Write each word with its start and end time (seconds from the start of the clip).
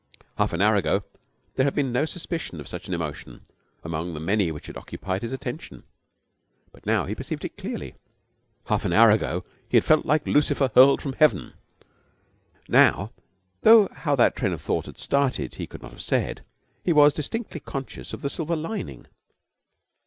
Half 0.39 0.51
an 0.53 0.63
hour 0.63 0.75
ago 0.75 1.03
there 1.53 1.63
had 1.63 1.75
been 1.75 1.91
no 1.91 2.05
suspicion 2.05 2.59
of 2.59 2.67
such 2.67 2.87
an 2.87 2.93
emotion 2.95 3.41
among 3.83 4.15
the 4.15 4.19
many 4.19 4.51
which 4.51 4.65
had 4.65 4.75
occupied 4.75 5.21
his 5.21 5.31
attention, 5.31 5.83
but 6.71 6.87
now 6.87 7.05
he 7.05 7.13
perceived 7.13 7.45
it 7.45 7.55
clearly. 7.55 7.93
Half 8.65 8.83
an 8.83 8.93
hour 8.93 9.11
ago 9.11 9.45
he 9.69 9.77
had 9.77 9.85
felt 9.85 10.03
like 10.07 10.25
Lucifer 10.27 10.71
hurled 10.73 11.03
from 11.03 11.13
heaven. 11.13 11.53
Now, 12.67 13.11
though 13.61 13.89
how 13.91 14.15
that 14.15 14.35
train 14.35 14.53
of 14.53 14.61
thought 14.63 14.87
had 14.87 14.97
started 14.97 15.53
he 15.53 15.67
could 15.67 15.83
not 15.83 15.91
have 15.91 16.01
said, 16.01 16.43
he 16.83 16.91
was 16.93 17.13
distinctly 17.13 17.59
conscious 17.59 18.11
of 18.11 18.23
the 18.23 18.29
silver 18.31 18.55
lining. 18.55 19.05